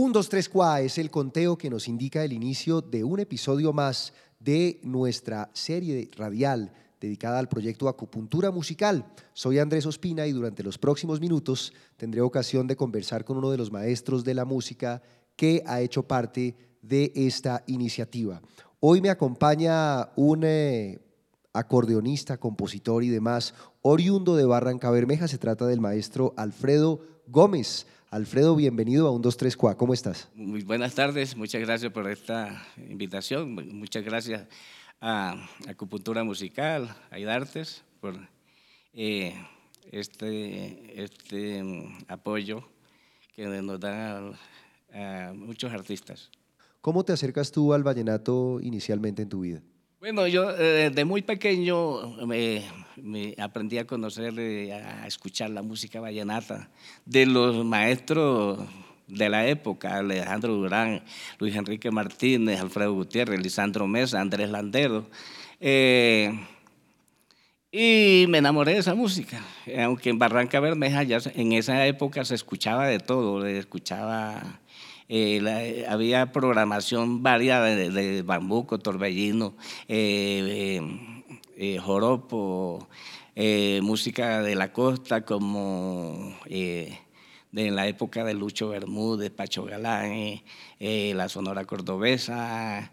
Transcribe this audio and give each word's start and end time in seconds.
1, 0.00 0.12
2, 0.12 0.28
3, 0.28 0.48
4 0.48 0.84
es 0.84 0.96
el 0.98 1.10
conteo 1.10 1.58
que 1.58 1.68
nos 1.68 1.88
indica 1.88 2.22
el 2.22 2.32
inicio 2.32 2.80
de 2.80 3.02
un 3.02 3.18
episodio 3.18 3.72
más 3.72 4.12
de 4.38 4.78
nuestra 4.84 5.50
serie 5.54 6.08
radial 6.16 6.72
dedicada 7.00 7.40
al 7.40 7.48
proyecto 7.48 7.88
Acupuntura 7.88 8.52
Musical. 8.52 9.12
Soy 9.32 9.58
Andrés 9.58 9.86
Ospina 9.86 10.24
y 10.28 10.30
durante 10.30 10.62
los 10.62 10.78
próximos 10.78 11.18
minutos 11.18 11.72
tendré 11.96 12.20
ocasión 12.20 12.68
de 12.68 12.76
conversar 12.76 13.24
con 13.24 13.38
uno 13.38 13.50
de 13.50 13.58
los 13.58 13.72
maestros 13.72 14.22
de 14.22 14.34
la 14.34 14.44
música 14.44 15.02
que 15.34 15.64
ha 15.66 15.80
hecho 15.80 16.04
parte 16.04 16.54
de 16.80 17.10
esta 17.16 17.64
iniciativa. 17.66 18.40
Hoy 18.78 19.00
me 19.00 19.10
acompaña 19.10 20.10
un 20.14 20.44
eh, 20.44 21.00
acordeonista, 21.52 22.38
compositor 22.38 23.02
y 23.02 23.08
demás, 23.08 23.52
oriundo 23.82 24.36
de 24.36 24.44
Barranca 24.44 24.92
Bermeja. 24.92 25.26
Se 25.26 25.38
trata 25.38 25.66
del 25.66 25.80
maestro 25.80 26.34
Alfredo 26.36 27.00
Gómez. 27.26 27.88
Alfredo, 28.10 28.56
bienvido 28.56 29.06
a 29.06 29.10
un 29.10 29.20
234. 29.20 29.76
3 29.76 29.76
¿Cómo 29.76 29.92
estás? 29.92 30.30
Muy 30.34 30.62
buenas 30.62 30.94
tardes, 30.94 31.36
muchas 31.36 31.60
gracias 31.60 31.92
por 31.92 32.10
esta 32.10 32.64
invitación. 32.78 33.54
Muchas 33.54 34.02
gracias 34.02 34.46
a 34.98 35.36
Acupuntura 35.68 36.24
Musical, 36.24 36.88
a 37.10 37.18
IDARTES, 37.18 37.84
por 38.00 38.16
eh, 38.94 39.34
este, 39.92 41.02
este 41.02 41.62
mm, 41.62 42.04
apoyo 42.08 42.66
que 43.36 43.46
nos 43.46 43.78
dan 43.78 44.32
a 44.94 45.32
muchos 45.34 45.70
artistas. 45.70 46.30
¿Cómo 46.80 47.04
te 47.04 47.12
acercas 47.12 47.52
tú 47.52 47.74
al 47.74 47.82
vallenato 47.82 48.58
inicialmente 48.62 49.20
en 49.20 49.28
tu 49.28 49.40
vida? 49.40 49.60
Bueno, 50.00 50.28
yo 50.28 50.56
eh, 50.56 50.90
de 50.90 51.04
muy 51.04 51.22
pequeño 51.22 52.12
me, 52.24 52.62
aprendí 53.36 53.78
a 53.78 53.84
conocer, 53.84 54.32
eh, 54.38 54.72
a 54.72 55.08
escuchar 55.08 55.50
la 55.50 55.62
música 55.62 56.00
vallenata 56.00 56.70
de 57.04 57.26
los 57.26 57.64
maestros 57.64 58.60
de 59.08 59.28
la 59.28 59.48
época, 59.48 59.96
Alejandro 59.96 60.54
Durán, 60.54 61.02
Luis 61.40 61.56
Enrique 61.56 61.90
Martínez, 61.90 62.60
Alfredo 62.60 62.94
Gutiérrez, 62.94 63.40
Lisandro 63.40 63.88
Mesa, 63.88 64.20
Andrés 64.20 64.50
Landero. 64.50 65.10
Eh, 65.58 66.46
y 67.72 68.26
me 68.28 68.38
enamoré 68.38 68.74
de 68.74 68.78
esa 68.78 68.94
música, 68.94 69.42
aunque 69.82 70.10
en 70.10 70.20
Barranca 70.20 70.60
Bermeja 70.60 71.02
ya 71.02 71.18
en 71.34 71.54
esa 71.54 71.84
época 71.88 72.24
se 72.24 72.36
escuchaba 72.36 72.86
de 72.86 73.00
todo, 73.00 73.44
escuchaba 73.44 74.60
eh, 75.10 75.86
había 75.88 76.32
programación 76.32 77.22
variada 77.22 77.66
de, 77.66 78.22
bambuco, 78.22 78.78
torbellino, 78.78 79.54
eh, 79.88 80.80
eh, 81.56 81.78
joropo, 81.78 82.88
música 83.82 84.42
de 84.42 84.54
la 84.54 84.72
costa 84.72 85.24
como 85.24 86.34
de 86.48 87.70
la 87.70 87.86
época 87.86 88.24
de 88.24 88.34
Lucho 88.34 88.68
Bermúdez, 88.68 89.30
Pacho 89.30 89.64
Galán, 89.64 90.42
la 90.80 91.28
Sonora 91.28 91.64
Cordobesa, 91.64 92.90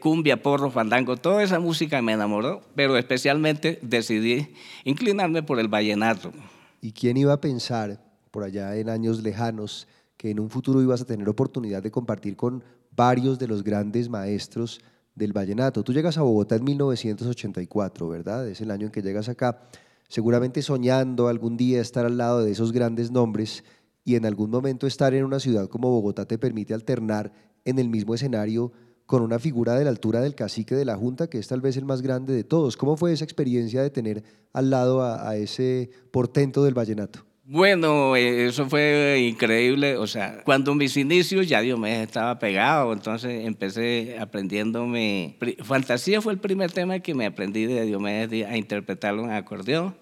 cumbia, 0.00 0.42
porro, 0.42 0.70
fandango, 0.70 1.18
toda 1.18 1.42
esa 1.42 1.60
música 1.60 2.02
me 2.02 2.14
enamoró, 2.14 2.62
pero 2.74 2.96
especialmente 2.96 3.78
decidí 3.82 4.54
inclinarme 4.84 5.42
por 5.42 5.60
el 5.60 5.68
vallenato. 5.68 6.32
¿Y 6.80 6.92
quién 6.92 7.16
iba 7.16 7.34
a 7.34 7.40
pensar 7.40 8.00
por 8.30 8.42
allá 8.42 8.74
en 8.76 8.88
años 8.88 9.22
lejanos 9.22 9.86
que 10.16 10.30
en 10.30 10.40
un 10.40 10.50
futuro 10.50 10.82
ibas 10.82 11.02
a 11.02 11.04
tener 11.04 11.28
oportunidad 11.28 11.82
de 11.82 11.90
compartir 11.90 12.36
con 12.36 12.62
varios 12.90 13.38
de 13.38 13.48
los 13.48 13.64
grandes 13.64 14.08
maestros 14.08 14.80
del 15.14 15.32
vallenato. 15.32 15.82
Tú 15.84 15.92
llegas 15.92 16.18
a 16.18 16.22
Bogotá 16.22 16.56
en 16.56 16.64
1984, 16.64 18.08
¿verdad? 18.08 18.48
Es 18.48 18.60
el 18.60 18.70
año 18.70 18.86
en 18.86 18.92
que 18.92 19.02
llegas 19.02 19.28
acá, 19.28 19.62
seguramente 20.08 20.62
soñando 20.62 21.28
algún 21.28 21.56
día 21.56 21.80
estar 21.80 22.04
al 22.04 22.16
lado 22.16 22.44
de 22.44 22.52
esos 22.52 22.72
grandes 22.72 23.10
nombres 23.10 23.64
y 24.04 24.16
en 24.16 24.26
algún 24.26 24.50
momento 24.50 24.86
estar 24.86 25.14
en 25.14 25.24
una 25.24 25.40
ciudad 25.40 25.68
como 25.68 25.90
Bogotá 25.90 26.26
te 26.26 26.38
permite 26.38 26.74
alternar 26.74 27.32
en 27.64 27.78
el 27.78 27.88
mismo 27.88 28.14
escenario 28.14 28.72
con 29.06 29.22
una 29.22 29.38
figura 29.38 29.74
de 29.74 29.84
la 29.84 29.90
altura 29.90 30.20
del 30.20 30.34
cacique 30.34 30.74
de 30.74 30.84
la 30.84 30.96
Junta, 30.96 31.28
que 31.28 31.38
es 31.38 31.48
tal 31.48 31.60
vez 31.60 31.76
el 31.76 31.84
más 31.84 32.00
grande 32.00 32.34
de 32.34 32.44
todos. 32.44 32.76
¿Cómo 32.76 32.96
fue 32.96 33.12
esa 33.12 33.24
experiencia 33.24 33.82
de 33.82 33.90
tener 33.90 34.24
al 34.52 34.70
lado 34.70 35.02
a, 35.02 35.28
a 35.28 35.36
ese 35.36 35.90
portento 36.10 36.64
del 36.64 36.74
vallenato? 36.74 37.24
Bueno, 37.46 38.16
eh, 38.16 38.46
eso 38.46 38.66
fue 38.70 39.26
increíble. 39.28 39.98
O 39.98 40.06
sea, 40.06 40.42
cuando 40.44 40.74
mis 40.74 40.96
inicios 40.96 41.46
ya 41.46 41.60
Diomedes 41.60 42.06
estaba 42.06 42.38
pegado, 42.38 42.92
entonces 42.92 43.44
empecé 43.44 44.16
aprendiéndome. 44.18 45.36
Fantasía 45.62 46.22
fue 46.22 46.32
el 46.32 46.38
primer 46.38 46.72
tema 46.72 47.00
que 47.00 47.14
me 47.14 47.26
aprendí 47.26 47.66
de 47.66 47.84
Diomedes 47.84 48.46
a 48.46 48.56
interpretarlo 48.56 49.24
en 49.24 49.32
acordeón. 49.32 49.94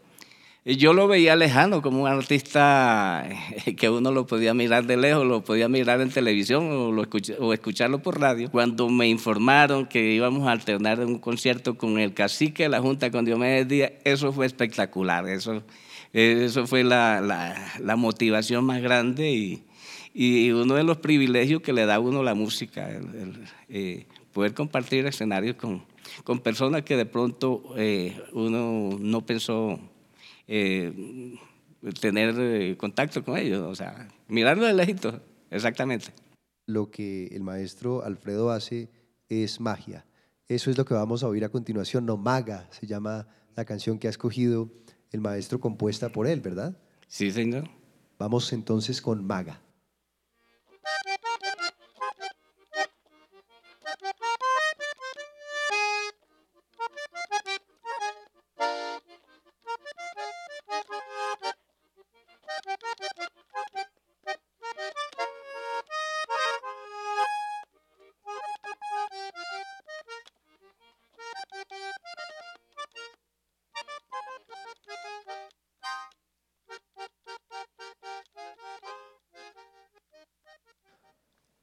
Y 0.65 0.77
yo 0.77 0.93
lo 0.93 1.09
veía 1.09 1.35
lejano 1.35 1.83
como 1.83 2.03
un 2.03 2.09
artista 2.09 3.29
que 3.77 3.91
uno 3.91 4.13
lo 4.13 4.27
podía 4.27 4.55
mirar 4.55 4.87
de 4.87 4.97
lejos, 4.97 5.27
lo 5.27 5.43
podía 5.43 5.69
mirar 5.69 6.01
en 6.01 6.11
televisión 6.11 6.71
o, 6.71 6.93
lo 6.93 7.07
o 7.41 7.53
escucharlo 7.53 8.01
por 8.01 8.21
radio. 8.21 8.51
Cuando 8.51 8.89
me 8.89 9.09
informaron 9.09 9.87
que 9.87 10.13
íbamos 10.13 10.47
a 10.47 10.53
alternar 10.53 11.01
un 11.01 11.19
concierto 11.19 11.77
con 11.77 11.99
el 11.99 12.15
cacique 12.15 12.65
de 12.65 12.69
la 12.69 12.81
Junta, 12.81 13.11
con 13.11 13.25
Diomedes 13.25 13.67
Díaz, 13.67 13.93
eso 14.05 14.33
fue 14.33 14.47
espectacular. 14.47 15.29
Eso 15.29 15.63
eso 16.13 16.67
fue 16.67 16.85
la, 16.85 17.95
motivación 17.97 18.65
más 18.65 18.83
grande 18.83 19.63
y, 20.15 20.51
uno 20.51 20.75
de 20.75 20.85
los 20.85 20.99
privilegios 20.99 21.63
que 21.63 21.73
le 21.73 21.87
da 21.87 21.99
uno 21.99 22.23
la 22.23 22.35
música, 22.35 22.91
el, 22.91 23.45
eh, 23.71 24.07
poder 24.33 24.53
compartir 24.53 25.07
escenarios 25.07 25.57
con, 25.57 25.83
con, 26.25 26.41
personas 26.41 26.83
que 26.83 26.99
de 26.99 27.07
pronto 27.07 27.75
eh, 27.79 28.21
uno 28.33 28.99
no 29.01 29.25
pensó 29.25 29.81
eh, 30.47 31.39
tener 32.01 32.77
contacto 32.77 33.25
con 33.25 33.37
ellos, 33.37 33.63
o 33.63 33.75
sea, 33.75 34.09
mirarlo 34.29 34.67
de 34.67 34.75
lejito, 34.75 35.21
exactamente. 35.51 36.13
Lo 36.67 36.91
que 36.91 37.27
el 37.29 37.43
maestro 37.43 38.05
Alfredo 38.05 38.51
hace 38.51 38.89
es 39.29 39.61
magia. 39.61 40.07
Eso 40.49 40.71
es 40.71 40.79
lo 40.79 40.85
que 40.85 40.95
vamos 40.95 41.23
a 41.23 41.29
oír 41.29 41.45
a 41.45 41.49
continuación, 41.49 42.07
No 42.07 42.17
Maga, 42.17 42.69
se 42.71 42.87
llama 42.87 43.27
la 43.57 43.65
canción 43.65 43.99
que 43.99 44.07
ha 44.07 44.11
escogido 44.11 44.71
el 45.11 45.21
maestro 45.21 45.61
compuesta 45.61 46.11
por 46.11 46.27
él, 46.27 46.41
¿verdad? 46.41 46.77
Sí, 47.07 47.31
señor. 47.31 47.69
Vamos 48.19 48.53
entonces 48.53 49.03
con 49.03 49.27
Maga. 49.27 49.61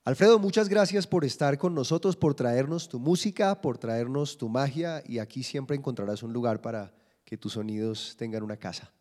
Alfredo, 0.09 0.39
muchas 0.39 0.69
gracias 0.69 1.05
por 1.05 1.23
estar 1.23 1.59
con 1.59 1.75
nosotros, 1.75 2.15
por 2.15 2.33
traernos 2.33 2.89
tu 2.89 2.99
música, 2.99 3.61
por 3.61 3.77
traernos 3.77 4.39
tu 4.39 4.49
magia 4.49 5.03
y 5.07 5.19
aquí 5.19 5.43
siempre 5.43 5.77
encontrarás 5.77 6.23
un 6.23 6.33
lugar 6.33 6.61
para 6.61 6.91
que 7.23 7.37
tus 7.37 7.53
sonidos 7.53 8.15
tengan 8.17 8.41
una 8.41 8.57
casa. 8.57 8.91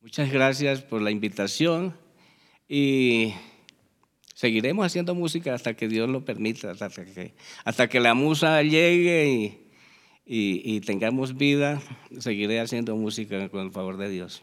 Muchas 0.00 0.28
gracias 0.32 0.82
por 0.82 1.02
la 1.02 1.12
invitación 1.12 1.96
y 2.68 3.32
seguiremos 4.34 4.84
haciendo 4.84 5.14
música 5.14 5.54
hasta 5.54 5.74
que 5.74 5.86
Dios 5.86 6.08
lo 6.08 6.24
permita, 6.24 6.72
hasta 6.72 6.88
que, 6.88 7.36
hasta 7.64 7.88
que 7.88 8.00
la 8.00 8.14
musa 8.14 8.60
llegue 8.64 9.70
y, 10.26 10.74
y 10.74 10.80
tengamos 10.80 11.36
vida, 11.36 11.80
seguiré 12.18 12.58
haciendo 12.58 12.96
música 12.96 13.48
con 13.50 13.66
el 13.66 13.70
favor 13.70 13.98
de 13.98 14.08
Dios. 14.08 14.42